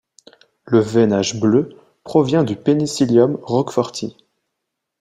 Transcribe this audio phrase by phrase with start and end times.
[0.65, 4.17] Le veinage bleu provient du Penicillium roqueforti.